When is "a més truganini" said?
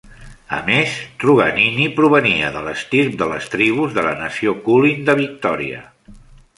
0.55-1.85